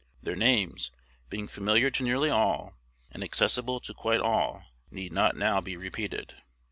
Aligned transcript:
Their 0.23 0.35
names, 0.35 0.89
being 1.29 1.47
familiar 1.47 1.91
to 1.91 2.01
nearly 2.03 2.31
all, 2.31 2.73
and 3.11 3.23
accessible 3.23 3.79
to 3.81 3.93
quite 3.93 4.19
all, 4.19 4.63
need 4.89 5.11
not 5.13 5.35
now 5.37 5.61
be 5.61 5.77
repeated. 5.77 6.41